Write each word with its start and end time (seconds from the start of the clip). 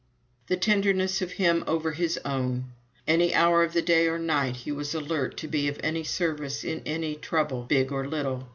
The 0.47 0.57
tenderness 0.57 1.21
of 1.21 1.33
him 1.33 1.63
over 1.67 1.91
his 1.91 2.17
own! 2.25 2.71
Any 3.07 3.35
hour 3.35 3.61
of 3.61 3.73
the 3.73 3.83
day 3.83 4.07
or 4.07 4.17
night 4.17 4.55
he 4.55 4.71
was 4.71 4.95
alert 4.95 5.37
to 5.37 5.47
be 5.47 5.67
of 5.67 5.79
any 5.83 6.03
service 6.03 6.63
in 6.63 6.81
any 6.87 7.13
trouble, 7.13 7.65
big 7.65 7.91
or 7.91 8.07
little. 8.07 8.47